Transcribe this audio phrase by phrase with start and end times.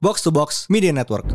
[0.00, 1.26] Box to Box Media Network.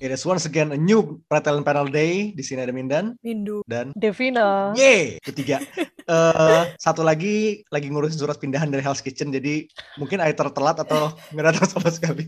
[0.00, 2.32] It is once again a new Talent Panel Day.
[2.32, 3.60] Di sini ada Mindan Mindu.
[3.68, 4.72] dan Devina.
[4.72, 5.60] Yeay, ketiga.
[6.10, 9.62] Eh satu lagi lagi ngurusin surat pindahan dari Hell's Kitchen, jadi
[9.94, 12.26] mungkin either telat atau nggak datang sama sekali.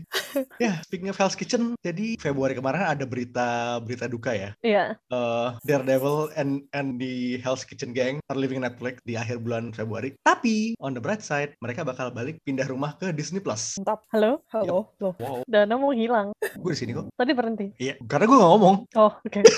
[0.55, 4.55] Ya, speaking of Hell's Kitchen, jadi Februari kemarin ada berita berita duka ya.
[4.63, 4.95] Iya.
[5.11, 10.15] Eh, Daredevil and and the Hell's Kitchen gang are leaving Netflix di akhir bulan Februari.
[10.23, 13.75] Tapi on the bright side, mereka bakal balik pindah rumah ke Disney Plus.
[13.83, 14.07] Mantap.
[14.15, 14.39] Halo?
[14.55, 14.95] Halo.
[15.03, 15.13] Loh.
[15.19, 16.31] Wow, Dana mau hilang.
[16.39, 17.11] gue di sini kok.
[17.19, 17.67] Tadi berhenti.
[17.75, 18.75] Iya, karena gue nggak ngomong.
[18.95, 19.41] Oh, oke.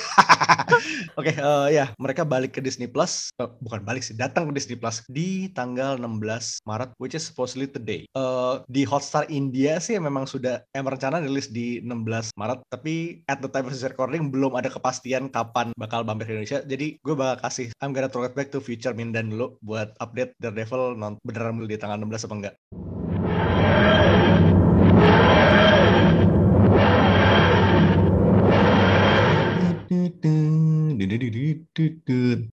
[1.19, 4.79] Oke, eh, ya mereka balik ke Disney Plus, Eh, bukan balik sih, datang ke Disney
[4.79, 8.07] Plus di tanggal 16 Maret, which is supposedly today.
[8.15, 13.43] Eh, di Hotstar India sih memang sudah emang rencana rilis di 16 Maret, tapi at
[13.43, 16.63] the time of this recording belum ada kepastian kapan bakal mampir ke Indonesia.
[16.63, 20.39] Jadi gue bakal kasih I'm gonna throw it back to future Mindan dulu buat update
[20.39, 22.55] Daredevil non beneran di tanggal 16 apa enggak.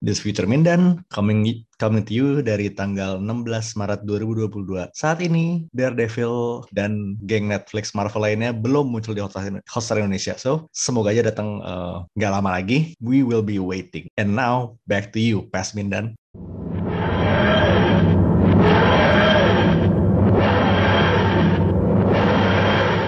[0.02, 1.45] This Future Mindan coming
[1.78, 4.89] coming to you dari tanggal 16 Maret 2022.
[4.97, 10.33] Saat ini Daredevil dan geng Netflix Marvel lainnya belum muncul di Hotstar, Indonesia.
[10.36, 12.97] So, semoga aja datang eh, nggak lama lagi.
[12.97, 14.09] We will be waiting.
[14.17, 16.17] And now back to you, Pas Mindan.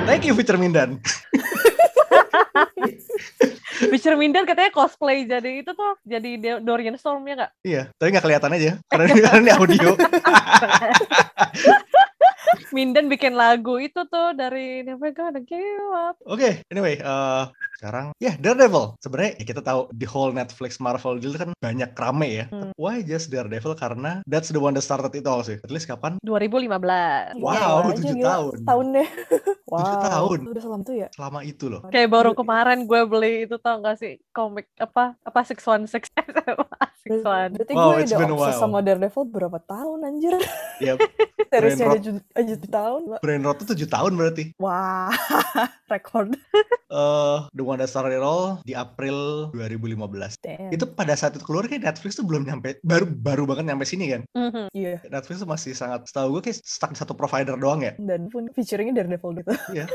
[0.05, 1.02] Thank you, Future Mindan.
[3.91, 7.52] Witcher Mindan katanya cosplay jadi itu tuh jadi Dorian Storm ya nggak?
[7.63, 9.95] Iya, tapi nggak kelihatan aja karena, karena ini audio.
[12.75, 16.19] Mindan bikin lagu itu tuh dari Never Gonna Give Up.
[16.27, 17.43] Oke, anyway, eh,
[17.80, 18.95] sekarang ya Daredevil.
[19.02, 22.45] Sebenarnya ya kita tahu di whole Netflix Marvel deal kan banyak rame ya.
[22.52, 22.71] Hmm.
[22.76, 23.73] Why just Daredevil?
[23.76, 25.58] Karena that's the one that started it all sih.
[25.64, 26.21] At least kapan?
[26.23, 27.42] 2015.
[27.42, 28.27] Wow, Gila aja, tujuh gila.
[28.30, 28.58] tahun.
[28.67, 29.09] Tahun deh.
[29.71, 30.03] Tujuh wow.
[30.03, 30.39] tahun.
[30.52, 31.08] Udah selama itu ya?
[31.15, 31.81] Selama itu loh.
[31.87, 36.11] Kayak baru kemarin gue beli itu tau gak sih komik apa apa 616
[37.08, 37.58] 616.
[37.58, 40.34] Berarti Wow, gue udah obses sama Daredevil berapa tahun anjir?
[40.78, 40.94] Ya,
[41.52, 43.02] Seriesnya ada tujuh tahun.
[43.12, 43.20] Mbak.
[43.20, 44.44] Brain Rot tuh 7 tahun berarti.
[44.56, 45.12] Wah,
[45.92, 46.32] record.
[46.88, 50.39] Eh, the one that started it all di April 2015.
[50.39, 50.72] Damn.
[50.72, 54.16] Itu pada saat itu keluar kayak Netflix tuh belum nyampe baru baru banget nyampe sini
[54.16, 54.22] kan.
[54.32, 54.72] Mhm.
[54.72, 55.04] Iya.
[55.12, 58.00] Netflix tuh masih sangat setahu gue kayak stuck di satu provider doang ya.
[58.00, 59.52] Dan pun featuringnya Daredevil gitu.
[59.76, 59.88] Iya.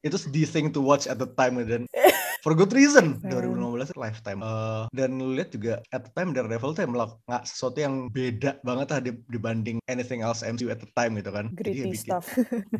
[0.00, 1.84] itu the thing to watch at the time dan
[2.40, 3.30] for good reason Hmm.
[3.30, 7.76] 2015 itu lifetime Eh, dan lu lihat juga at the time Daredevil tuh melakukan sesuatu
[7.76, 11.70] yang beda banget lah di- dibanding anything else MCU at the time gitu kan Jadi
[11.70, 12.26] ya Gritty stuff.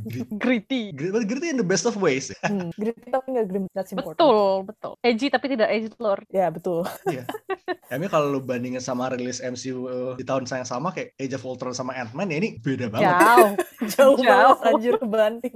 [0.02, 0.82] grit- Gritty.
[0.90, 2.72] grit- but gritty in the best of ways hmm.
[2.74, 3.64] Gritty tapi nggak grim.
[3.70, 4.16] That's important.
[4.16, 4.92] Betul, betul.
[5.00, 6.24] Edgy tapi tidak edgy lord.
[6.28, 6.84] Ya, betul.
[7.86, 11.44] Emang kalau lu bandingin sama rilis MCU eh, di tahun yang sama kayak Age of
[11.44, 13.50] Ultron sama Ant-Man ya ini beda banget Jauh.
[13.88, 14.16] Jauh, Jauh.
[14.20, 15.54] banget anjir kebanting.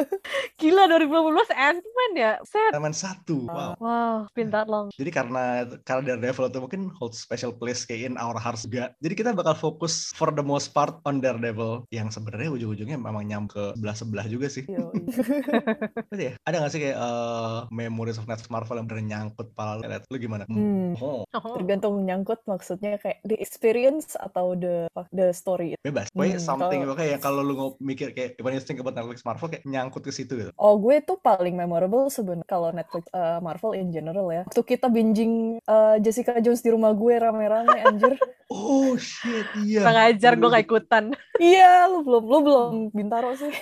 [0.60, 1.10] Gila 2015
[1.50, 2.32] Ant-Man ya.
[2.42, 2.72] Set.
[2.72, 4.92] Ant-Man 1 wow Wow, been that long.
[4.92, 5.44] Jadi karena
[5.82, 8.92] karena Daredevil itu mungkin hold special place kayak in our hearts juga.
[8.98, 13.44] Jadi kita bakal fokus for the most part on Daredevil yang sebenarnya ujung-ujungnya memang nyam
[13.44, 14.64] ke sebelah-sebelah juga sih.
[16.10, 19.76] Berarti ya, ada gak sih kayak eh, memories of Netflix Marvel yang bener nyangkut pala
[19.76, 19.82] lu?
[20.06, 20.44] Lu gimana?
[20.46, 20.94] Hmm.
[20.96, 21.56] Oh, Oh.
[21.56, 25.74] tergantung nyangkut maksudnya kayak the experience atau the the story.
[25.80, 26.06] bebas.
[26.10, 29.22] Pokoknya Hmm, something kalau- kayak kalau lu ngomong mikir kayak when you think about Netflix
[29.22, 30.50] Marvel kayak nyangkut ke situ gitu.
[30.54, 34.46] Oh, gue tuh paling memorable sebenarnya kalau Netflix uh, Marvel in general ya.
[34.46, 38.14] Waktu kita binging uh, Jessica Jones di rumah gue rame-rame anjir.
[38.50, 39.86] Oh shit, iya.
[39.86, 41.04] Kurang ajar gue gak ikutan.
[41.38, 43.54] iya, lu belum lu belum Bintaro sih.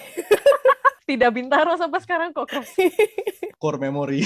[1.09, 2.53] Tidak bintaro sampai sekarang kok.
[3.61, 4.25] Core memory.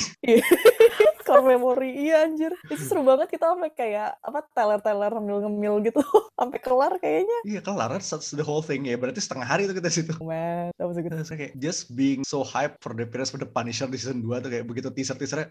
[1.33, 2.53] Core memory iya anjir.
[2.65, 6.01] Itu seru banget kita sampai kayak apa teler-teler ngemil-ngemil gitu
[6.39, 7.39] sampai kelar kayaknya.
[7.43, 8.95] Iya kelar, that's the whole thing ya.
[8.95, 10.13] Berarti setengah hari itu kita di situ.
[10.21, 11.13] Man, that was a good.
[11.13, 14.39] Terus kayak just being so hype for the appearance of the Punisher di season 2
[14.39, 15.49] tuh kayak begitu teaser-teasernya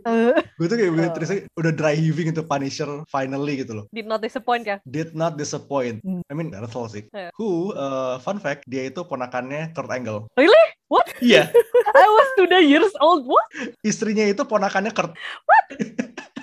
[0.00, 1.16] Eh, gue tuh kayak begitu Oh.
[1.16, 4.80] teaser udah dry heaving itu Punisher finally gitu loh Did not disappoint ya.
[4.84, 6.24] did not disappoint Hmm.
[6.26, 7.30] I mean that's all sih Yeah.
[7.34, 10.63] who uh, fun fact dia itu ponakannya Kurt Angle Really?
[10.92, 11.06] What?
[11.24, 11.48] iya
[12.00, 13.24] I was two years old.
[13.24, 13.46] What?
[13.80, 15.16] istrinya itu ponakannya Kurt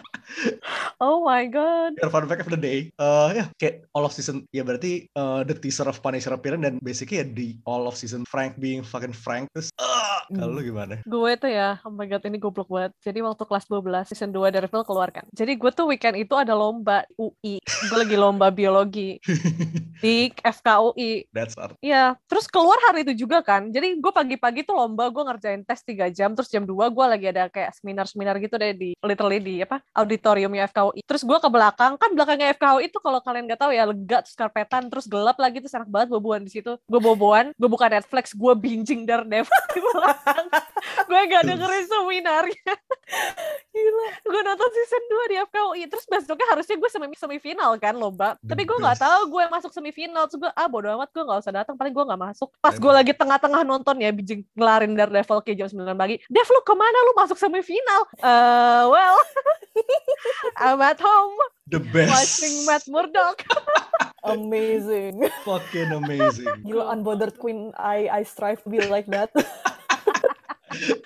[1.01, 1.97] Oh my god.
[1.97, 5.41] Your fun fact of the day uh, ya kayak all of season ya berarti uh,
[5.41, 9.15] the teaser of Punisher appearance dan basically ya di all of season Frank being fucking
[9.15, 11.03] Frank terus uh, Kalau lu gimana?
[11.03, 12.95] Gue tuh ya, oh my god ini goblok banget.
[13.03, 15.27] Jadi waktu kelas 12 season 2 Daredevil keluar kan.
[15.35, 17.59] Jadi gue tuh weekend itu ada lomba UI.
[17.61, 19.19] Gue lagi lomba biologi
[20.03, 21.27] di FKUI.
[21.35, 21.75] That's art.
[21.83, 23.67] Iya, terus keluar hari itu juga kan.
[23.75, 27.27] Jadi gue pagi-pagi tuh lomba, gue ngerjain tes 3 jam, terus jam 2 gue lagi
[27.27, 29.83] ada kayak seminar-seminar gitu deh di literally di apa
[30.21, 31.01] auditoriumnya FKUI.
[31.01, 34.37] Terus gue ke belakang, kan belakangnya FKUI itu kalau kalian nggak tahu ya lega terus
[34.37, 36.77] karpetan terus gelap lagi terus enak banget boboan di situ.
[36.85, 40.45] Gue boboan, gue buka Netflix, gue binging Daredevil di belakang.
[41.09, 42.73] gue gak dengerin seminarnya.
[43.71, 44.07] Gila.
[44.23, 48.55] gue nonton season 2 di FKUI terus besoknya harusnya gue semi semifinal kan lomba The
[48.55, 51.53] tapi gue nggak tahu gue masuk semifinal terus gue ah bodo amat gue nggak usah
[51.55, 55.55] datang paling gue nggak masuk pas gue lagi tengah-tengah nonton ya bijing ngelarin Daredevil ke
[55.55, 59.17] jam 9 pagi Dev lu ke mana lu masuk semifinal eh well
[60.57, 61.35] I'm at home
[61.65, 62.11] The best.
[62.11, 63.37] watching Matt Murdock
[64.23, 65.17] Amazing.
[65.41, 66.45] Fucking amazing.
[66.61, 67.73] Gila unbothered queen.
[67.73, 69.33] I I strive to be like that.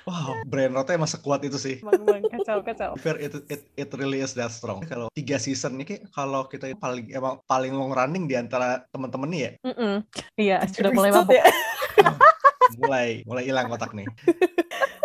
[0.05, 1.81] Wow, brain rotnya emang sekuat itu sih.
[1.81, 4.85] emang, emang kacau kacau Fair, it, it, it really is that strong.
[4.85, 9.25] Kalau tiga season ini kayak kalau kita paling emang paling long running di antara teman-teman
[9.25, 9.93] nih ya, Mm-mm.
[10.37, 11.45] iya sudah mulai Episode mabuk ya.
[12.85, 14.05] mulai mulai hilang kotak nih.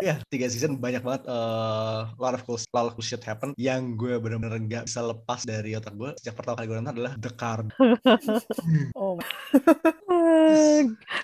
[0.01, 4.01] Iya, tiga season banyak banget uh, lot of cool, lot of cool shit happen yang
[4.01, 6.11] gue bener-bener nggak bisa lepas dari otak gue.
[6.17, 7.67] Sejak pertama kali gue nonton adalah The Card.
[8.95, 9.17] Oh,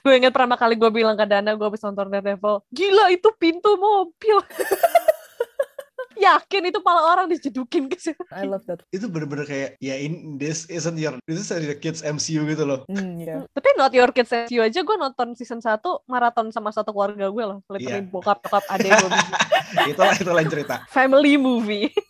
[0.03, 3.77] gue inget pertama kali gue bilang ke Dana gue habis nonton Daredevil gila itu pintu
[3.77, 4.39] mobil
[6.27, 8.83] yakin itu pala orang dijedukin ke situ I love that.
[8.91, 12.83] Itu bener-bener kayak ya in this isn't your this is your kids MCU gitu loh.
[12.91, 13.47] Hmm, ya.
[13.55, 17.45] tapi not your kids you aja gue nonton season 1 maraton sama satu keluarga gue
[17.45, 18.11] loh literally Iya.
[18.11, 19.11] bokap bokap adek gue
[19.93, 20.75] itulah itu lain cerita.
[20.91, 21.89] family movie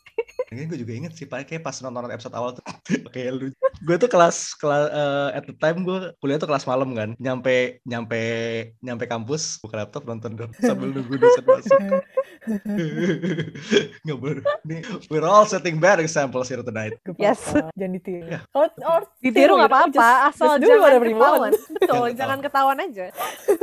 [0.47, 2.63] Mungkin gue juga inget sih, kayak pas nonton episode awal tuh
[3.15, 3.47] kayak lu.
[3.83, 7.19] Gue tuh kelas kelas eh, at the time gue kuliah tuh kelas malam kan.
[7.19, 8.21] Nyampe nyampe
[8.79, 11.79] nyampe kampus, buka laptop nonton dong sambil nunggu dosen masuk.
[14.07, 14.43] Nggak boleh.
[14.67, 16.95] Nih, we're all setting bad examples here tonight.
[17.19, 17.41] Yes.
[17.75, 18.27] Jangan ditiru.
[18.27, 18.41] Ya.
[18.55, 23.05] Or, or ditiru nggak apa-apa asal just jangan ketahuan betul Jangan jangan ketahuan aja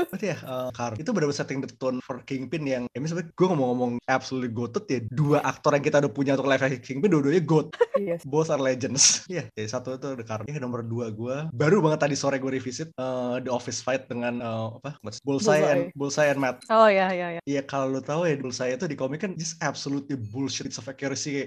[0.10, 3.48] Berarti ya, eh, Car, itu benar-benar setting the tone for Kingpin yang, ya misalnya gue
[3.48, 7.44] ngomong-ngomong absolutely goated ya, dua aktor yang kita udah punya untuk live action Kingpin, dua-duanya
[7.44, 7.74] goat.
[7.98, 8.24] Yes.
[8.26, 9.04] Both are legends.
[9.34, 10.46] Iya, jadi satu itu The.
[10.46, 14.38] Yang nomor dua gue, baru banget tadi sore gue revisit eh, The Office Fight dengan,
[14.44, 15.62] eh, apa, Bullseye, Bullseye.
[15.64, 16.58] and, Bullseye and Matt.
[16.70, 19.60] oh ya ya ya Iya, kalau lo tahu ya, Bullseye itu di komik kan just
[19.62, 21.46] absolutely bullshit of accuracy.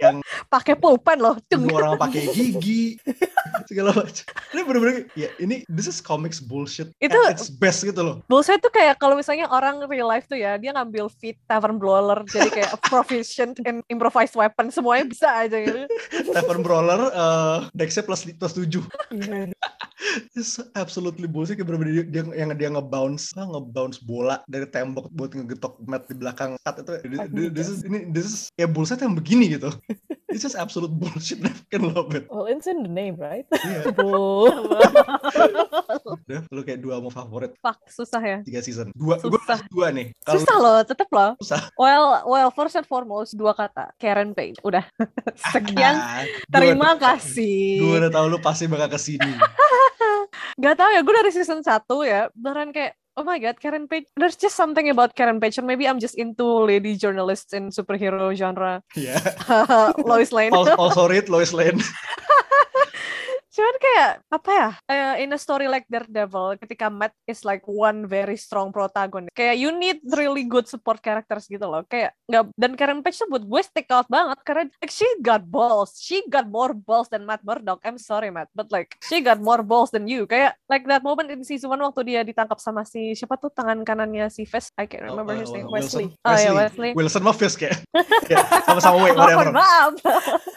[0.00, 0.20] Yang
[0.50, 1.66] pakai pulpen loh Cung.
[1.66, 2.98] semua orang pakai gigi,
[3.68, 4.24] segala macam.
[4.52, 6.90] Ini bener-bener, ya ini, this is comics bullshit.
[7.00, 8.16] Itu- its best gitu loh.
[8.28, 12.20] Bullseye tuh kayak kalau misalnya orang real life tuh ya dia ngambil fit tavern brawler
[12.28, 15.86] jadi kayak proficient in improvised weapon semuanya bisa aja gitu.
[16.34, 18.82] Tavern Brawler, uh, Dexnya plus, plus 7.
[19.14, 19.50] Iya.
[20.36, 21.58] It's absolutely bullshit.
[21.58, 26.14] Kayak bener-bener dia, dia, yang dia nge-bounce, nge-bounce bola dari tembok buat ngegetok mat di
[26.14, 26.54] belakang.
[26.62, 29.73] Cut itu, this, this is, ini, this is, ya bullshit yang begini gitu.
[30.34, 31.38] It's just absolute bullshit.
[31.40, 32.26] I fucking love it.
[32.26, 33.46] Well, it's in the name, right?
[33.54, 33.86] Iya.
[33.94, 34.50] Bull.
[36.26, 38.38] Udah, lu kayak dua mau favorit Fuck, susah ya.
[38.42, 38.90] tiga season.
[38.92, 39.62] Dua, gue Susah.
[39.70, 40.10] dua nih.
[40.20, 41.38] Kalau Susah loh, tetep loh.
[41.38, 41.70] susah.
[41.74, 44.58] Well, well, first and foremost dua kata, Karen Page.
[44.60, 44.82] Udah.
[45.54, 47.78] Sekian, Ah, gua terima udah- kasih.
[47.78, 49.32] Gue udah tahu lu pasti bakal ke sini.
[50.56, 51.70] Gak tau ya, gue dari season 1
[52.02, 55.62] ya, beneran kayak, oh my god, Karen Page, there's just something about Karen Page, or
[55.62, 58.82] maybe I'm just into lady journalists in superhero genre.
[58.96, 59.34] yeah
[59.98, 60.52] Lois Lane.
[60.52, 61.80] Also, also read Lois Lane.
[63.54, 64.68] Cuman kayak apa ya?
[64.84, 69.54] eh, in a story like Daredevil, ketika Matt is like one very strong protagonist, kayak
[69.54, 71.86] you need really good support characters gitu loh.
[71.86, 75.46] Kayak nggak dan Karen Page tuh buat gue stick out banget karena like, she got
[75.46, 77.78] balls, she got more balls than Matt Murdock.
[77.82, 80.26] I'm sorry Matt, but like she got more balls than you.
[80.26, 83.86] Kayak like that moment in season one waktu dia ditangkap sama si siapa tuh tangan
[83.86, 85.70] kanannya si Fest, I can't remember Oh, his uh, name.
[85.70, 86.10] Wilson.
[86.10, 86.26] Wesley.
[86.26, 86.90] Oh ya Wesley.
[86.92, 87.74] Wilson mah Fisk ya.
[88.26, 89.54] Ya, Sama-sama Oh, whatever.
[89.54, 89.94] maaf.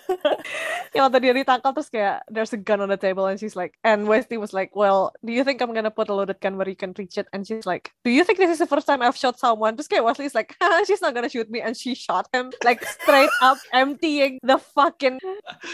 [0.95, 3.75] ya waktu dia ditangkap terus kayak there's a gun on the table and she's like
[3.83, 6.69] and Wesley was like well do you think I'm gonna put a loaded gun where
[6.69, 7.27] you can reach it?
[7.35, 9.75] And she's like do you think this is the first time I've shot someone?
[9.75, 10.55] Terus kayak Wesley's like
[10.87, 11.59] she's not gonna shoot me.
[11.59, 15.19] And she shot him like straight up emptying the fucking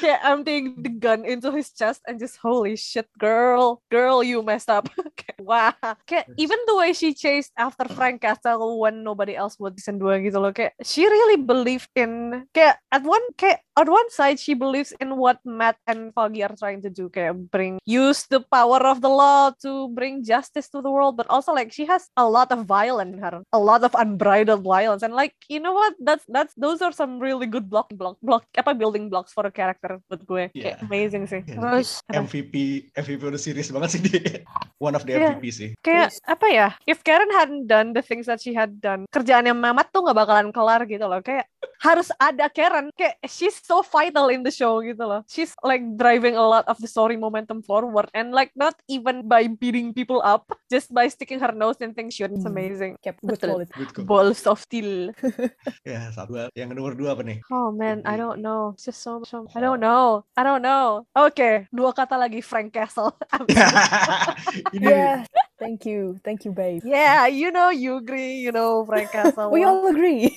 [0.01, 4.73] kayak emptying the gun into his chest and just holy shit girl girl you messed
[4.73, 4.89] up.
[5.13, 5.73] Kayak wah
[6.09, 10.31] kayak even the way she chased after Frank Castle when nobody else would season 2
[10.31, 14.53] gitu loh kayak she really believed in kayak at one kayak on one side she
[14.53, 18.81] believes in what Matt and Foggy are trying to do, kayak bring use the power
[18.83, 22.25] of the law to bring justice to the world, but also like she has a
[22.25, 25.93] lot of violence in her, a lot of unbridled violence, and like you know what,
[25.99, 29.51] that's that's those are some really good block block block apa building blocks for a
[29.51, 30.85] character buat gue, kayak Yeah.
[30.85, 31.41] amazing sih.
[31.43, 31.99] Ya, Terus?
[32.07, 32.53] MVP
[32.93, 34.41] MVP udah series banget sih dia.
[34.79, 35.35] One of the Iya.
[35.35, 35.69] MVP sih.
[35.79, 36.19] kayak Yes.
[36.23, 40.01] apa ya if Karen hadn't done the things that she had done kerjaannya Mamat tuh
[40.01, 41.47] nggak bakalan kelar gitu loh kayak
[41.79, 46.33] harus ada Karen kayak she's so vital in the show gitu loh she's like driving
[46.33, 50.47] a lot of the story momentum forward and like not even by beating people up
[50.67, 52.51] just by sticking her nose in things shit it's Hmm.
[52.51, 53.49] amazing Kept good Betul.
[53.67, 53.71] quality.
[53.75, 54.05] Good call.
[54.07, 55.11] balls of steel
[55.83, 56.47] Ya, satu.
[56.55, 57.39] Yang nomor dua apa nih?
[57.51, 61.03] oh man I don't know it's just so, so I don't know I don't know
[61.13, 63.11] oke dua kata lagi Frank Castle
[64.75, 65.15] Ini Yeah,
[65.59, 66.81] thank you, thank you, babe.
[66.83, 70.31] yeah you know you agree you know Frank Castle We all agree.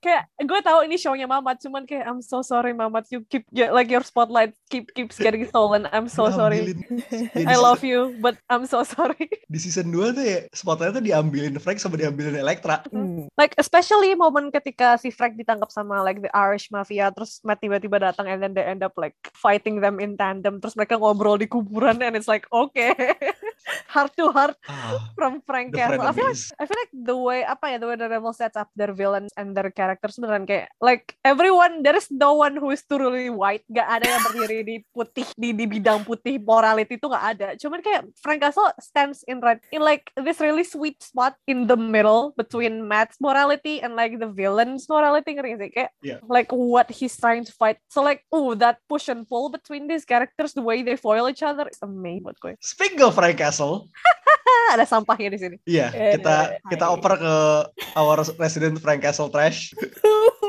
[0.00, 3.92] Kayak gue tahu ini shownya Mamat cuman kayak I'm so sorry Mamat you keep like
[3.92, 6.72] your spotlight keep keeps getting stolen I'm so sorry.
[7.36, 11.04] Ya, I love you but I'm so sorry Di season 2 tuh ya, spotlight tuh
[11.04, 12.82] diambilin Frank sama diambilin Elektra.
[12.88, 13.28] Hmm.
[13.36, 18.00] like especially momen ketika si Frank ditangkap sama like the Irish Mafia terus Matt tiba-tiba
[18.00, 21.44] datang and then they end up like fighting them in tandem terus mereka ngobrol di
[21.44, 22.96] kuburan and it's like okay
[23.86, 26.00] heart to heart Ah, from Frank Castle.
[26.00, 26.42] I feel like.
[26.56, 29.30] I feel like the way apa ya the way the Rebel sets up their villains
[29.34, 33.66] and their characters beneran kayak like everyone there is no one who is truly white.
[33.68, 36.38] Gak ada yang berdiri di putih di di bidang putih.
[36.38, 37.48] Morality itu gak ada.
[37.56, 41.76] Cuman kayak Frank Castle stands in right in like this really sweet spot in the
[41.76, 45.34] middle between Matt's morality and like the villain's morality.
[45.34, 46.22] Ngerti sih kayak Yeah.
[46.30, 47.76] like what he's trying to fight.
[47.90, 51.42] So like oh that push and pull between these characters the way they foil each
[51.42, 52.22] other is amazing.
[52.24, 55.56] Buat gue Speaking of Frank Castle, Ah, ada sampahnya di sini.
[55.66, 57.34] Iya Eh, kita kita oper ke
[57.98, 59.74] our resident Frank Castle trash.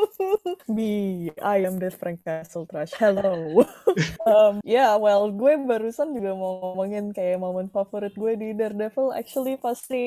[0.67, 0.91] Me,
[1.37, 2.93] I am the Frank Castle Trash.
[2.95, 3.61] Hello.
[4.29, 9.13] um, yeah, well, gue barusan juga mau ngomongin kayak momen favorit gue di Daredevil.
[9.13, 10.03] Actually, pasti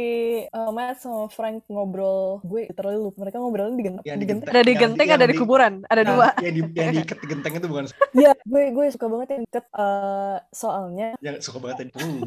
[0.48, 2.42] uh, Matt sama Frank ngobrol.
[2.42, 3.22] Gue literally lupa.
[3.22, 4.50] Mereka ngobrolnya di, gen- Yang di genteng.
[4.50, 6.90] ada di Yang- genteng yang ada di di- kuburan ada Nah, dua Yang di yang
[6.92, 9.64] diikat di genteng itu bukan Iya, gue gue suka banget yang deket.
[9.72, 11.92] uh, soalnya yang suka banget tadi.
[11.94, 12.20] Hmm.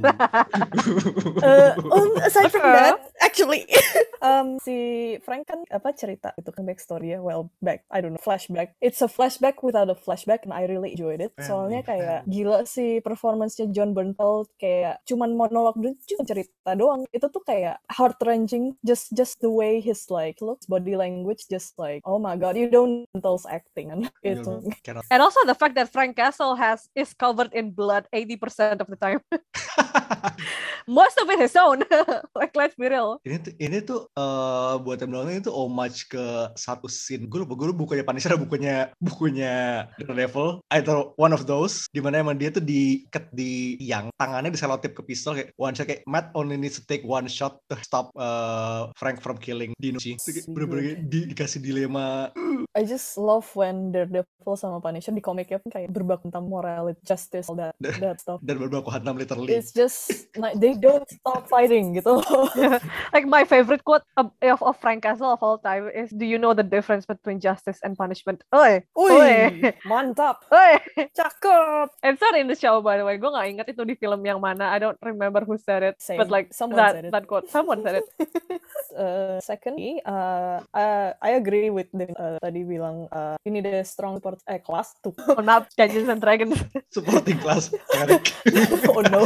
[1.44, 2.74] Uh, um, aside from Okay.
[2.74, 3.64] that, actually,
[4.20, 4.76] um, si
[5.22, 8.78] Frank kan apa cerita itu kan backstory ya, well back, I don't know, flashback.
[8.78, 11.34] It's a flashback without a flashback, and I really enjoyed it.
[11.42, 17.10] Soalnya Family, kayak gila sih performance-nya John Bernthal kayak cuman monolog doang, cuma cerita doang.
[17.10, 21.74] Itu tuh kayak heart wrenching, just just the way his like looks, body language, just
[21.82, 24.06] like oh my god, you don't Bernthal's acting.
[24.22, 28.82] Itu Cannot- and also the fact that Frank Castle has is covered in blood 80%
[28.82, 29.20] of the time
[30.88, 31.84] most of it his own
[32.40, 36.24] like let's be real ini tuh ini tuh eh, buat yang nonton itu homage ke
[36.56, 39.54] satu scene gue lupa gue lupa bukunya Punisher atau bukunya bukunya
[39.96, 40.60] Daredevil.
[40.68, 45.08] Either one of those di mana emang dia tuh diikat di yang tangannya diselotip ke
[45.08, 48.92] pistol kayak one shot kayak Matt only needs to take one shot to stop eh,
[49.00, 50.04] Frank from killing Dino.
[50.04, 50.20] Kayak
[50.52, 52.36] bener-bener di- dikasih dilema.
[52.76, 57.48] I just love when Daredevil sama Punisher di komiknya pun kayak berbak tentang morality, justice,
[57.48, 58.44] all that, that stuff.
[58.44, 59.54] dan berbaku hantam literally.
[59.54, 62.20] It's just like they don't stop fighting gitu.
[63.16, 66.40] like my favorite quote of, of, of Frank Castle of all time is do you
[66.42, 70.78] know the difference between justice and punishment Oi, Wih, mantap, oi.
[71.14, 71.88] cakep.
[72.04, 74.40] It's not in the show by the way gue gak inget itu di film yang
[74.40, 76.22] mana I don't remember who said it Same.
[76.22, 77.12] but like Someone that, said it.
[77.14, 78.08] that quote someone said it
[78.98, 84.18] Uh, secondly, uh, uh, I agree with the uh, tadi bilang uh, ini the strong
[84.18, 84.58] support eh
[85.06, 85.14] tuh.
[85.38, 86.58] oh maaf Dungeons and Dragons
[86.90, 87.70] supporting class
[88.90, 89.22] oh no,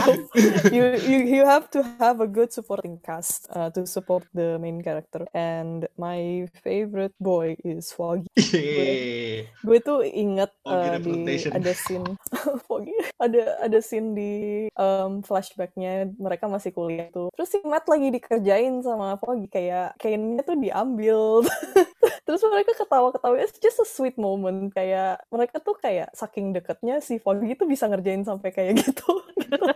[0.76, 4.82] you you you have to have a good supporting cast uh, to support the main
[4.84, 5.24] character.
[5.34, 8.28] And my favorite boy is Foggy.
[8.42, 9.46] Yeay.
[9.62, 11.52] gue tuh inget uh, di representation.
[11.54, 12.08] ada scene
[12.66, 14.34] Foggy ada ada scene di
[14.74, 17.30] um, flashbacknya mereka masih kuliah tuh.
[17.38, 21.46] Terus si Matt lagi dikerjain sama Foggy kayak kainnya tuh diambil.
[22.26, 24.74] Terus mereka ketawa-ketawa it's just a sweet moment.
[24.74, 29.74] Kayak mereka tuh kayak saking deketnya si Foggy tuh bisa ngerjain sampai kayak gitu, gitu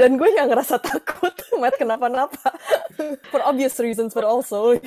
[0.00, 2.56] dan gue yang ngerasa takut Matt kenapa-napa.
[3.28, 4.80] For obvious reasons but also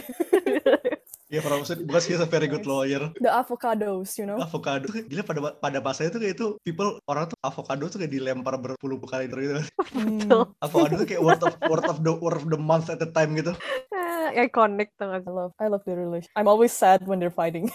[1.34, 3.10] ya para maksud bukan sih a very good lawyer.
[3.18, 4.38] The avocados you know?
[4.38, 4.86] Avocado.
[4.94, 9.02] Gila pada pada masanya tuh kayak itu people orang tuh avocado tuh kayak dilempar berpuluh
[9.02, 9.54] kali terus gitu.
[9.98, 10.54] Hmm.
[10.66, 13.34] avocado tuh kayak word of word of the word of the month at the time
[13.34, 13.58] gitu.
[14.34, 16.30] Iconic tuh I love I love the relation.
[16.34, 17.70] I'm always sad when they're fighting.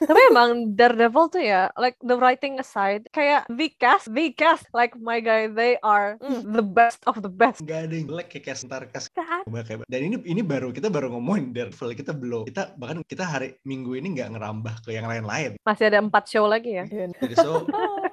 [0.00, 4.96] Tapi emang Daredevil tuh ya, like the writing aside, kayak the cast, the cast, like
[4.96, 7.60] my guy, they are mm, the best of the best.
[7.60, 8.44] nggak ada yang jelek kayak
[8.90, 9.44] kas kayak-
[9.86, 13.96] dan ini ini baru kita baru ngomongin Daredevil kita belum kita bahkan kita hari minggu
[13.96, 15.56] ini nggak ngerambah ke yang lain-lain.
[15.64, 16.84] Masih ada empat show lagi ya.
[16.88, 17.12] Iya.
[17.16, 17.64] Jadi so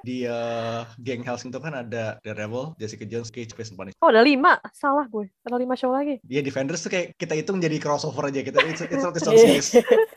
[0.08, 3.98] di uh, geng Hellsing itu kan ada Daredevil, Jessica Jones, Cage, Space, and Punisher.
[4.00, 5.28] Oh ada lima, salah gue.
[5.44, 6.20] Ada lima show lagi.
[6.24, 9.40] Dia Defenders tuh kayak kita hitung jadi crossover aja kita it's, it's, it's, it's Iya.
[9.44, 9.68] series.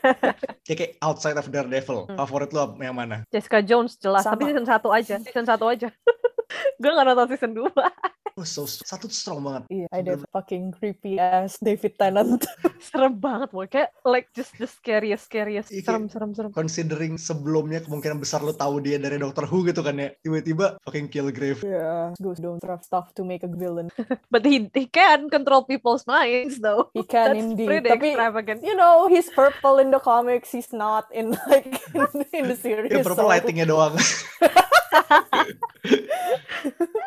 [0.65, 2.07] kayak, kayak outside of Daredevil.
[2.07, 2.17] Hmm.
[2.21, 3.27] Favorit lo yang mana?
[3.33, 4.39] Jessica Jones jelas, Sama.
[4.39, 5.15] tapi season 1 aja.
[5.19, 5.89] Season 1 aja.
[6.77, 7.67] gue gak nonton season 2.
[8.39, 9.67] Oh, so, satu tuh strong banget.
[9.67, 12.39] Iya, ada fucking creepy ass David Tennant.
[12.87, 13.67] serem banget boy.
[13.67, 15.67] Kayak like just the scariest, scariest.
[15.67, 16.49] Iya, Serem, serem, serem.
[16.55, 20.15] Considering sebelumnya kemungkinan besar lo tahu dia dari Doctor Who gitu kan ya.
[20.23, 21.59] Tiba-tiba fucking Killgrave.
[21.59, 23.91] Yeah, ghosts don't have stuff to make a villain.
[24.33, 26.87] But he, he can control people's minds though.
[26.95, 27.67] He can That's indeed.
[27.67, 28.63] pretty Tapi extravagant.
[28.63, 30.55] you know, he's purple in the comics.
[30.55, 32.95] He's not in like in, in the series.
[32.95, 33.99] Ya purple so- lightingnya doang.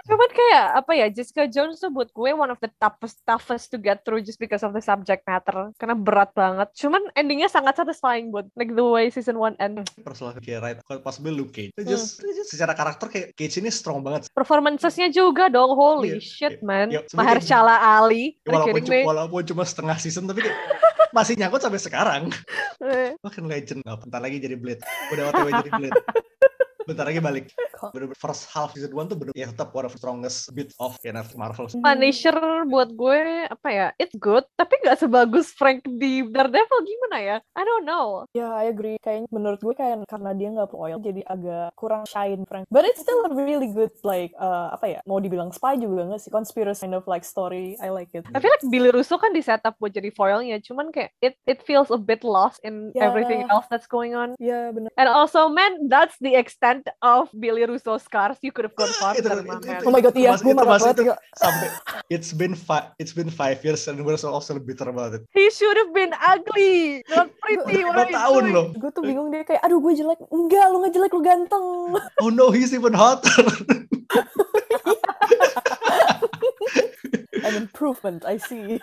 [0.04, 3.78] Cuman kayak apa ya Jessica Jones tuh buat gue one of the toughest toughest to
[3.78, 6.68] get through just because of the subject matter karena berat banget.
[6.74, 9.84] Cuman endingnya sangat satisfying buat like the way season 1 end.
[10.00, 11.70] Personal kayak right, possibly Luke Cage.
[11.72, 11.86] Hmm.
[11.86, 14.26] Just, just secara karakter kayak Cage ini strong banget.
[14.30, 16.88] Performancesnya juga dong, holy Iya, shit iya, man.
[16.90, 19.00] iya, sebenarnya Mahershala Ali, are you Walaupun, kidding cu- me?
[19.04, 20.58] walaupun cuma setengah season tapi kayak
[21.16, 22.22] masih nyangkut sampai sekarang.
[22.82, 23.80] Eh, Bahkan legend.
[23.82, 24.82] Nah, bentar lagi jadi Blade.
[25.08, 25.94] Udah otw jadi Blade.
[26.84, 27.48] Bentar lagi balik.
[27.75, 30.71] Kok- Bener-bener first half season 1 tuh bener ya tetap one of the strongest bit
[30.78, 31.66] of ya, Marvel.
[31.69, 33.87] Punisher buat gue apa ya?
[33.99, 37.37] It's good, tapi nggak sebagus Frank di Daredevil gimana ya?
[37.52, 38.25] I don't know.
[38.33, 38.97] Yeah, I agree.
[39.02, 42.71] Kayaknya menurut gue kayak karena dia nggak loyal jadi agak kurang shine Frank.
[42.71, 44.99] But it's still a really good like uh, apa ya?
[45.04, 46.31] Mau dibilang spy juga nggak sih?
[46.31, 47.75] Conspiracy kind of like story.
[47.81, 48.23] I like it.
[48.31, 51.59] I feel like Billy Russo kan di setup buat jadi foilnya, cuman kayak it it
[51.64, 53.09] feels a bit lost in Yeah.
[53.11, 54.37] everything else that's going on.
[54.37, 54.93] Ya benar.
[55.00, 58.37] And also, man, that's the extent of Billy Russo scars.
[58.40, 59.59] You could have gone Itu- farther, itu- man.
[59.59, 60.97] itu- Oh my god, iya, gue itu marah banget.
[60.97, 61.04] itu
[61.35, 61.68] sampai
[62.09, 65.23] it's been five it's been five years and we're so also bitter about it.
[65.30, 67.83] He should have been ugly, not pretty.
[67.83, 68.66] What Dua tahun loh.
[68.75, 70.21] Gue tuh bingung dia kayak, aduh gue jelek.
[70.28, 71.66] Enggak, lu nggak jelek, lu ganteng.
[72.21, 73.44] Oh no, he's even hotter.
[77.44, 78.80] An improvement, I see.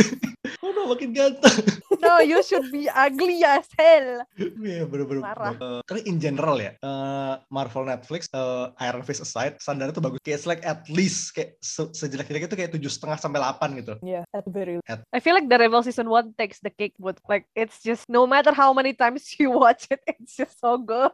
[0.62, 1.82] oh no, makin ganteng.
[2.04, 4.28] No, you should be ugly as hell.
[4.36, 5.24] Iya bener-bener.
[5.24, 5.56] Parah.
[5.56, 10.20] Eh, tapi in general ya, eh, Marvel Netflix, eh, Iron Fist aside, standarnya tuh bagus.
[10.20, 13.94] Kayak it's like at least kayak se sejelek-jeleknya tuh kayak tujuh setengah sampai 8 gitu.
[14.04, 17.48] Yeah, at the very I feel like Daredevil season one takes the cake, but like
[17.56, 21.12] it's just no matter how many times you watch it, it's just so good.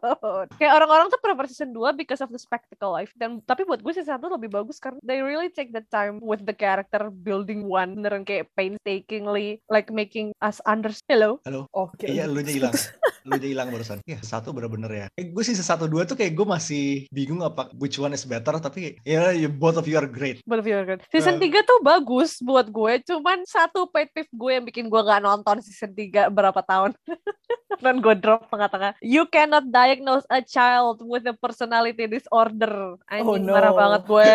[0.59, 3.15] Kayak orang-orang tuh prefer season 2 because of the spectacle life.
[3.15, 6.43] Dan tapi buat gue season 1 lebih bagus karena they really take the time with
[6.43, 6.90] the character
[7.23, 11.07] building one beneran kayak painstakingly like making us understand.
[11.15, 11.39] Hello.
[11.47, 11.71] Halo.
[11.71, 12.11] Oke.
[12.11, 12.75] Iya, lu nya hilang.
[13.25, 14.01] lu nya hilang barusan.
[14.05, 15.07] Iya, satu bener-bener ya.
[15.15, 18.57] Eh, gue sih satu dua tuh kayak gue masih bingung apa which one is better,
[18.57, 20.41] tapi ya you, both of you are great.
[20.45, 21.01] Both of you are good.
[21.09, 21.51] Season Eh.
[21.53, 25.61] 3 tuh bagus buat gue, cuman satu pet peeve gue yang bikin gue gak nonton
[25.61, 26.93] season 3 berapa tahun.
[27.81, 28.99] Dan gue drop tengah-tengah.
[29.01, 32.99] You cannot diagnose a child with a personality disorder.
[33.09, 33.79] Anjing, Oh, marah no.
[33.79, 34.33] banget gue.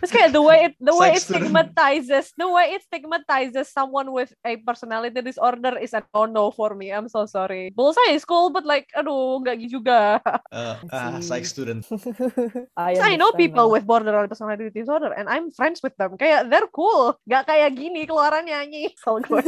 [0.00, 4.30] Terus kayak the way it the way it stigmatizes, the way it stigmatizes someone with
[4.40, 6.88] a personality disorder is a no-no for me.
[6.88, 7.74] I'm so sorry.
[7.74, 10.20] Bullseye is cool, but like, aduh, nggak gitu juga.
[10.52, 11.86] Uh, ah, psych student.
[12.76, 13.72] I, I know people now.
[13.72, 16.18] with borderline personality disorder and I'm friends with them.
[16.18, 17.16] Kayak they're cool.
[17.24, 18.84] Gak kayak gini keluarannya nyanyi.
[19.28, 19.44] Gue.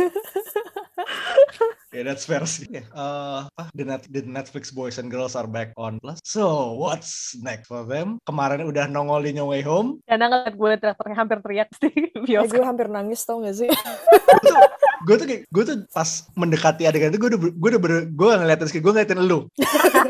[1.91, 2.69] Yeah, that's fair sih.
[2.69, 2.87] Yeah.
[2.93, 6.21] Uh, apa, the, net, the Netflix boys and girls are back on Plus.
[6.23, 8.23] So, what's next for them?
[8.29, 9.99] Kemarin udah nongol di No Way Home.
[10.07, 10.71] Dan ngeliat gue
[11.17, 11.91] hampir teriak di
[12.41, 13.71] Eh, gue hampir nangis tau gak sih?
[15.01, 18.29] Gue tuh kayak gue tuh pas mendekati adegan itu gue udah gue udah ber- gue
[18.37, 19.49] ngeliatin Rizky gue ngeliatin lu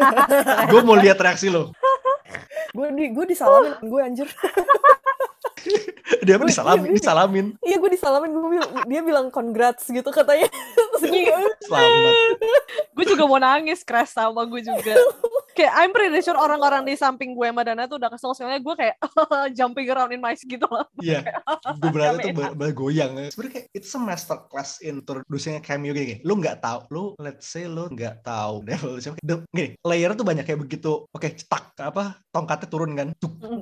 [0.72, 1.70] gue mau lihat reaksi lu
[2.70, 4.28] gue di gue disalamin gue anjir.
[6.24, 10.48] dia apa disalamin iya, disalamin Iya gue disalamin gue bilang, dia bilang congrats gitu katanya.
[10.96, 12.14] Terus gue, selamat
[12.96, 14.94] gue juga mau nangis crash sama gue juga.
[15.60, 18.74] Kayak I'm pretty sure orang-orang di samping gue sama Dana tuh udah kesel soalnya gue
[18.80, 18.96] kayak
[19.60, 20.88] jumping around in my seat gitu loh.
[21.04, 21.36] Iya,
[21.84, 23.28] gue berarti tuh bergoyang.
[23.28, 26.24] Sebenarnya kayak it's a master class introducing cameo gini.
[26.24, 29.20] Lu nggak tahu, lu let's say lu nggak tahu Devil siapa.
[29.20, 31.04] Gini, layer tuh banyak kayak begitu.
[31.12, 33.08] Oke, cetak apa tongkatnya turun kan.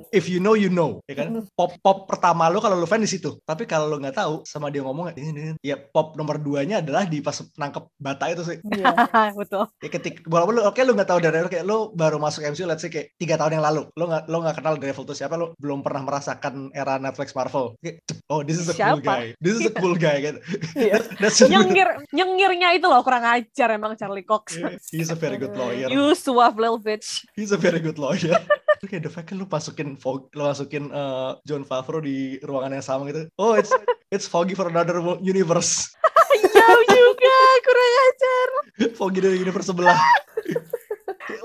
[0.09, 1.45] If you know, you know, ya kan.
[1.53, 3.37] Pop pop pertama lu kalau lu fan di situ.
[3.43, 5.53] Tapi kalau lu nggak tahu, sama dia ngomong ini, ini, ini.
[5.61, 8.57] ya pop nomor duanya adalah di pas nangkep bata itu sih.
[8.63, 8.93] Iya.
[9.39, 9.65] Betul.
[9.81, 12.81] Ya ketik walaupun lu oke lu nggak tahu Daredevil kayak lu baru masuk MCU let's
[12.81, 15.51] say kayak tiga tahun yang lalu lu nggak lu nggak kenal Daredevil itu siapa lu
[15.57, 19.05] belum pernah merasakan era Netflix Marvel Kayak, oh this is a cool Siapa?
[19.05, 20.39] guy this is a cool guy gitu
[20.77, 21.01] Iya.
[21.21, 24.55] that's Nyengir, nyengirnya itu loh kurang ajar emang Charlie Cox.
[24.93, 27.25] he's a very good lawyer You suave little bitch.
[27.33, 28.37] he's a very good lawyer
[28.79, 32.85] Terus kayak the fact lu masukin Fog, lu masukin uh, John Favreau di ruangan yang
[32.85, 33.69] sama gitu oh it's
[34.09, 35.91] it's Foggy for another universe
[36.55, 38.47] Jauh juga kurang ajar.
[38.93, 39.97] Foggy dari universe sebelah.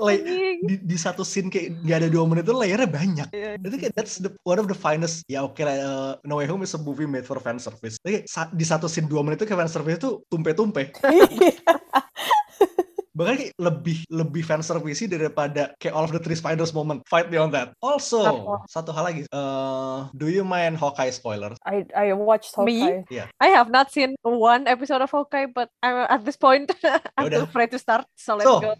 [0.01, 0.57] Like, Anjing.
[0.65, 3.27] di, di satu scene kayak nggak ada dua menit itu layernya banyak.
[3.29, 3.61] Iya.
[3.61, 5.21] Itu kayak that's the one of the finest.
[5.29, 8.01] Ya oke lah, uh, No Way Home is a movie made for fan service.
[8.01, 10.89] Tapi sa- di satu scene dua menit itu kayak fan service itu tumpe-tumpe.
[13.15, 16.99] Bahkan kayak lebih lebih fan service daripada kayak all of the three spiders moment.
[17.07, 17.71] Fight beyond that.
[17.79, 18.67] Also, Apa?
[18.67, 19.21] satu hal lagi.
[19.31, 21.55] Uh, do you mind Hawkeye spoilers?
[21.63, 22.83] I I watched Me?
[22.83, 23.31] Hawkeye.
[23.39, 26.67] I have not seen one episode of Hawkeye, but I'm at this point
[27.15, 27.39] I'm Yaudah.
[27.39, 28.03] too afraid to start.
[28.19, 28.75] So let's So, go.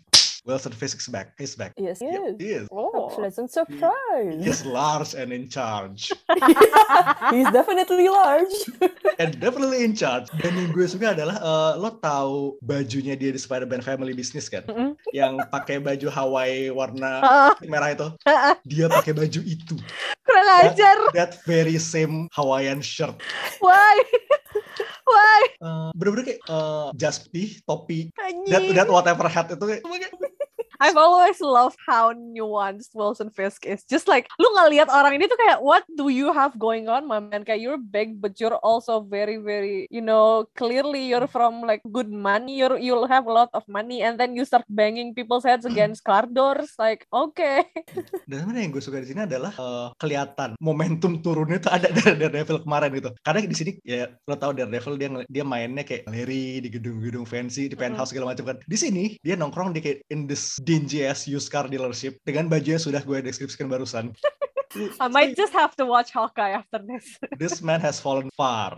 [0.46, 1.34] Wilson Fisk is back.
[1.38, 1.74] He's back.
[1.74, 2.36] Yes, Yep, yes.
[2.38, 2.66] he is.
[2.70, 3.10] Oh.
[3.10, 4.38] Pleasant surprise.
[4.38, 6.14] He's large and in charge.
[7.34, 8.54] He's definitely large.
[9.22, 10.30] and definitely in charge.
[10.38, 14.62] Dan yang gue suka adalah eh, lo tahu bajunya dia di Spider-Man Family Business kan?
[14.70, 14.94] Mm-mm.
[15.10, 18.08] Yang pakai baju Hawaii warna Ah, merah itu.
[18.30, 19.76] ah, ah, Dia pakai baju itu.
[20.22, 20.98] kurang ajar.
[21.18, 23.18] That very same Hawaiian shirt.
[23.58, 23.96] Why?
[25.06, 25.40] Why?
[25.58, 28.50] Eh, Bener-bener kayak eh, jas putih, topi, Anjing.
[28.50, 29.82] that, that whatever hat itu kayak
[30.80, 33.84] I've always loved how nuanced Wilson Fisk is.
[33.88, 37.20] Just like lu ngelihat orang ini tuh kayak what do you have going on, my
[37.22, 37.48] man?
[37.48, 42.12] Kayak you're big, but you're also very, very, you know, clearly you're from like good
[42.12, 42.60] money.
[42.60, 46.04] You're you'll have a lot of money, and then you start banging people's heads against
[46.08, 46.76] car doors.
[46.76, 47.68] Like okay,
[48.30, 52.16] Dan sebenarnya yang gue suka di sini adalah eh, kelihatan momentum turunnya itu ada dari
[52.18, 53.10] Daredevil kemarin gitu.
[53.22, 57.70] Karena di sini ya lo tau Daredevil dia dia mainnya kayak Larry di gedung-gedung fancy
[57.70, 58.58] di penthouse segala macam kan.
[58.66, 62.66] Di sini dia nongkrong di kayak in this dingy ass used car dealership dengan baju
[62.66, 64.10] yang sudah gue deskripsikan barusan.
[65.00, 67.16] I might just have to watch Hawkeye after this.
[67.40, 68.76] This man has fallen far.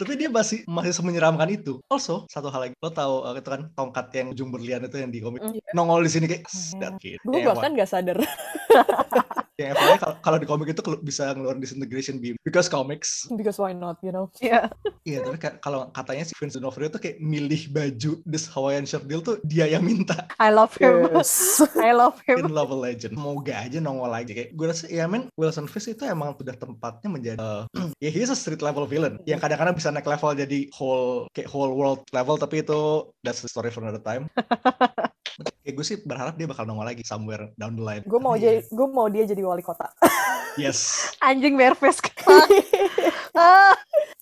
[0.00, 1.84] Tapi dia masih masih semenyeramkan itu.
[1.92, 5.12] Also, satu hal lagi, lo tahu eh, itu kan tongkat yang ujung berlian itu yang
[5.12, 5.60] di komik Iya.
[5.76, 6.48] nongol di sini kayak
[6.80, 7.20] that kid.
[7.22, 8.18] Gue bahkan gak sadar.
[9.54, 13.30] Yang FYI kalau- kalau di komik itu bisa ngeluarin disintegration beam because comics.
[13.30, 14.26] Because why not, you know?
[14.42, 14.66] Yeah.
[15.06, 19.06] Iya, tapi ka- kalau katanya si Vince D'Onofrio tuh kayak milih baju this Hawaiian shirt
[19.06, 21.06] deal tuh dia yang minta I love him.
[21.14, 21.62] Yes.
[21.78, 22.42] I love him.
[22.42, 23.14] in Love a Legend.
[23.14, 27.08] Semoga aja nongol aja kayak gue rasa ya men Wilson Fisk itu emang udah tempatnya
[27.08, 27.62] menjadi eh,
[28.04, 31.46] ya he is a street level villain yang kadang-kadang bisa naik level jadi whole kayak
[31.46, 34.26] whole world level tapi itu that's the story for another time.
[35.64, 38.04] kayak gue sih berharap dia bakal nongol lagi somewhere down the line.
[38.06, 39.90] Gue mau Tapi ya, jadi gue mau dia jadi wali kota.
[40.62, 41.10] yes.
[41.18, 42.14] Anjing Bear Fisk.
[43.34, 43.74] ah,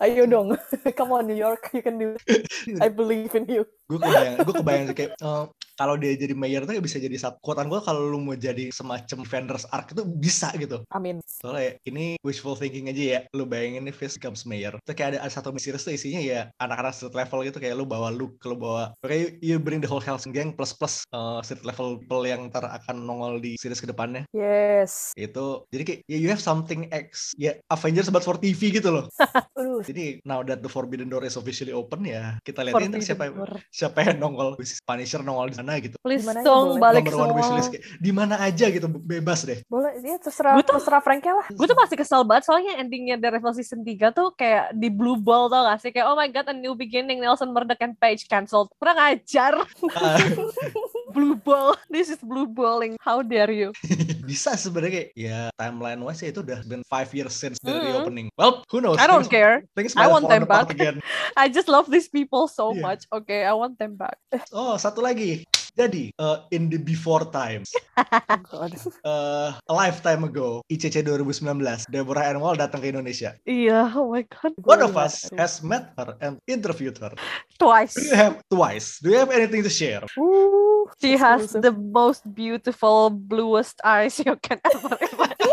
[0.02, 0.58] Ayo dong.
[0.98, 2.50] Come on New York, you can do it.
[2.82, 3.62] I believe in you.
[3.92, 5.44] Gue kebayang gue kebayang sih kayak eh,
[5.76, 9.24] kalau dia jadi mayor tuh bisa jadi satu kuatan gue kalau lu mau jadi semacam
[9.24, 11.20] vendors arc itu bisa gitu Amin.
[11.26, 15.18] soalnya ini wishful thinking aja ya lu bayangin nih Fisk becomes mayor terus kayak ada,
[15.28, 18.56] ada satu misi tuh isinya ya anak-anak street level gitu kayak lu bawa Luke lu
[18.56, 22.24] bawa kayak you, you bring the whole Hell's Gang plus plus eh, street level people
[22.24, 25.12] yang ntar akan nongol di series ke depannya Yes.
[25.18, 29.04] itu jadi kayak ya, you have something X ya Avengers but for TV gitu loh
[29.88, 33.58] jadi now that the Forbidden Door is officially open ya kita ini siapa Door.
[33.82, 37.26] Siapa yang nongol Punisher nongol di sana gitu Please Di mana dong balik nomor one
[37.26, 37.38] semua.
[37.40, 41.22] wishlist kayak di mana aja gitu bebas deh Boleh, ya terserah, Gua tuh- terserah Frank
[41.24, 41.46] lah.
[41.48, 45.46] Gue tuh masih kesel banget soalnya endingnya Daredevil season 3 tuh kayak di blue ball
[45.46, 45.90] tau gak sih?
[45.90, 48.70] Kayak oh my god a new beginning Nelson Murdoch and Page cancelled.
[48.76, 49.58] Kurang ajar.
[49.92, 50.18] Ah,
[51.12, 51.76] blue ball.
[51.86, 52.96] This is blue balling.
[52.98, 53.76] How dare you?
[54.24, 57.84] bisa sebenarnya ya timeline wise ya itu udah been five years since the Mm.
[57.84, 59.54] reopening well who knows I don't Things- care.
[59.74, 60.70] things I want them back.
[60.70, 61.02] again
[61.36, 62.80] I just love these people so Iya.
[62.80, 63.02] much.
[63.10, 64.16] Okay, I want them back.
[64.56, 67.72] oh satu lagi jadi uh, in the before times
[68.52, 68.68] Oh
[69.08, 74.52] uh, a lifetime ago ICC 2019 Deborah Anwar datang ke Indonesia Iya, oh my god.
[74.60, 77.16] One of us has met her and interviewed her
[77.56, 77.96] Twice.
[77.96, 82.26] do you have twice do you have anything to share Ooh, She has the most
[82.26, 85.52] beautiful, bluest eyes you can ever imagine.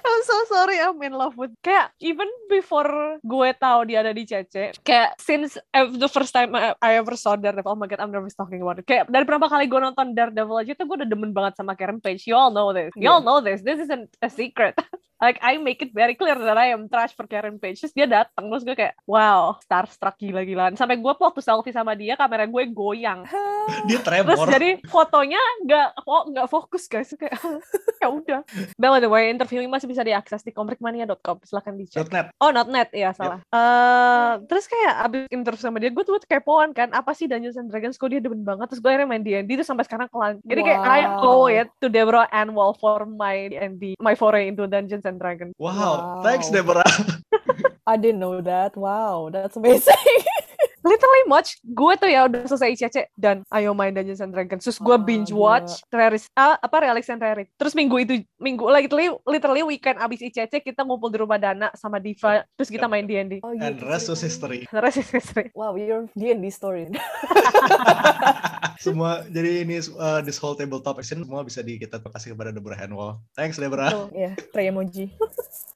[0.00, 1.52] I'm so sorry, I'm in love with.
[1.60, 6.74] Kayak even before gue tahu dia ada di CC, kayak since the first time I,
[6.80, 8.88] I ever saw Daredevil, oh my god, I'm nervous talking about it.
[8.88, 12.00] Kayak dari berapa kali gue nonton Daredevil aja tuh gue udah demen banget sama Karen
[12.00, 12.24] Page.
[12.26, 12.90] You all know this.
[12.96, 13.60] You all know this.
[13.60, 14.74] This isn't a secret.
[15.20, 17.78] like I make it very clear that I am trash for Karen Page.
[17.78, 20.74] Terus dia datang, terus gue kayak, wow, starstruck gila-gilaan.
[20.74, 23.28] Sampai gue waktu selfie sama dia, kamera gue goyang.
[23.88, 27.36] dia Terus tremor jadi fotonya nggak fo- nggak fokus guys kayak
[28.02, 28.40] ya udah.
[28.80, 31.44] By the way, interview masih bisa diakses di komrikmania.com.
[31.44, 32.08] Silahkan dicek.
[32.08, 33.44] net Oh, not net ya salah.
[33.52, 37.68] Eh, terus kayak abis interview sama dia, gue tuh kepoan kan, apa sih Dungeons and
[37.68, 38.00] Dragons?
[38.00, 38.72] Kok dia demen banget?
[38.72, 40.40] Terus gue akhirnya main D&D terus sampai sekarang kelan.
[40.42, 41.48] Jadi kayak I owe Wow.
[41.50, 45.54] it to Deborah Anwal for my D&D, my foray into Dungeons and Dragons.
[45.58, 46.22] wow, Wow.
[46.22, 46.84] thanks Deborah
[47.86, 48.76] I didn't know that.
[48.76, 49.94] Wow, that's amazing.
[50.80, 54.76] literally much gue tuh ya udah selesai ICC dan ayo main Dungeons and Dragons terus
[54.76, 59.08] gue Ah, binge watch Raris ah, apa Realix and Rarit terus minggu itu minggu literally
[59.24, 63.40] literally weekend abis ICC kita ngumpul di rumah Dana sama Diva terus kita main D&D
[63.40, 64.28] Oh, And gitu rest was ceritanya.
[64.28, 64.60] history.
[64.68, 65.48] The rest is history.
[65.52, 66.88] Wow, your D&D story.
[68.84, 72.78] semua jadi ini uh, this whole tabletop action semua bisa di kita kasih kepada Deborah
[72.78, 73.20] Hanwell.
[73.36, 73.92] Thanks Deborah.
[73.92, 74.06] Betul.
[74.16, 75.12] Ya, tray emoji.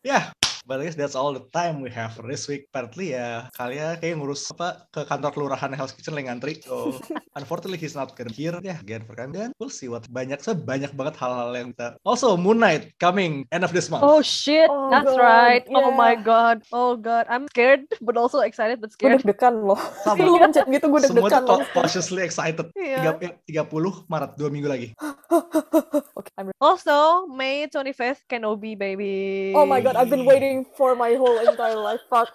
[0.04, 2.66] Yeah, but I guess that's all the time we have for this week.
[2.68, 6.60] Apparently ya kalian kayak ngurus apa ke kantor kelurahan Hell's Kitchen lagi ngantri.
[6.60, 6.96] So
[7.38, 8.56] unfortunately he's not gonna here.
[8.60, 9.36] Yeah, again for kami.
[9.36, 11.96] Dan we'll see what banyak sebanyak banget hal-hal yang kita.
[12.02, 14.02] Also Moon Knight coming end of this month.
[14.02, 15.64] Oh shit, Oh, that's God, right.
[15.70, 16.24] Oh my yeah.
[16.24, 16.56] god.
[16.70, 19.20] Oh god, I'm scared but also excited but Gue scared.
[19.26, 19.78] deg-degan loh.
[20.02, 20.22] Sama.
[20.26, 21.60] Lu pencet gitu gue Semua deg-degan loh.
[21.74, 22.70] cautiously excited.
[22.78, 23.18] Iya.
[23.44, 24.88] Tiga- 30 Maret, dua minggu lagi.
[26.18, 26.58] Oke, I'm ready.
[26.62, 29.52] Also, May 25th Kenobi baby.
[29.52, 31.98] Oh my god, I've been waiting for my whole entire life.
[32.06, 32.30] Fuck.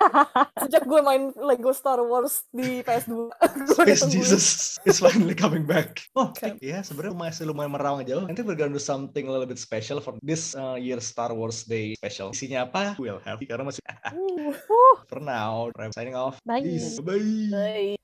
[0.64, 3.12] Sejak gue main Lego Star Wars di PS2.
[3.68, 4.08] gue udah Space.
[4.08, 4.44] Jesus
[4.88, 6.08] is finally coming back.
[6.16, 6.56] Oh, Okay.
[6.64, 8.24] ya sebenarnya masih lumayan merawang jauh.
[8.24, 11.68] Nanti we're gonna do something a little bit special for this uh, year Star Wars
[11.68, 12.32] Day special.
[12.32, 12.96] Isinya apa?
[12.96, 14.56] We'll have karena masih Uh,
[15.10, 15.68] for now.
[15.76, 16.40] I'm signing off.
[16.48, 16.64] Bye.
[16.64, 16.96] Peace.
[17.02, 17.52] Bye.
[17.52, 17.94] Bye.